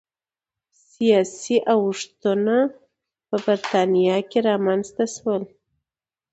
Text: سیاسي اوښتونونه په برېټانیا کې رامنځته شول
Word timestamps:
سیاسي 0.91 1.57
اوښتونونه 1.73 2.57
په 3.27 3.35
برېټانیا 3.45 4.17
کې 4.29 4.39
رامنځته 4.49 5.03
شول 5.15 5.43